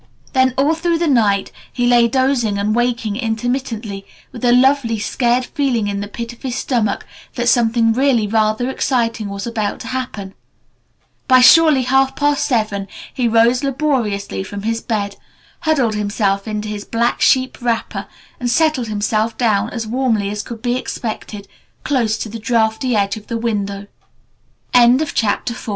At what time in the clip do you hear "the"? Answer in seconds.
0.97-1.05, 5.99-6.07